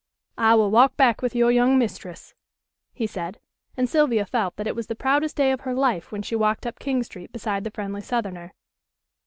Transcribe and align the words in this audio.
"I 0.39 0.55
will 0.55 0.71
walk 0.71 0.97
back 0.97 1.21
with 1.21 1.35
your 1.35 1.51
young 1.51 1.77
mistress," 1.77 2.33
he 2.91 3.05
said, 3.05 3.39
and 3.77 3.87
Sylvia 3.87 4.25
felt 4.25 4.55
that 4.55 4.65
it 4.65 4.75
was 4.75 4.87
the 4.87 4.95
proudest 4.95 5.35
day 5.35 5.51
of 5.51 5.61
her 5.61 5.75
life 5.75 6.11
when 6.11 6.23
she 6.23 6.35
walked 6.35 6.65
up 6.65 6.79
King 6.79 7.03
Street 7.03 7.31
beside 7.31 7.63
the 7.65 7.69
friendly 7.69 8.01
southerner. 8.01 8.55